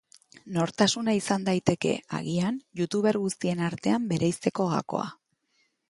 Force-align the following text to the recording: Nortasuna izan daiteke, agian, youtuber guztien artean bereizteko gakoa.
Nortasuna 0.53 1.13
izan 1.17 1.45
daiteke, 1.49 1.93
agian, 2.21 2.59
youtuber 2.83 3.21
guztien 3.27 3.65
artean 3.71 4.11
bereizteko 4.15 4.71
gakoa. 4.77 5.11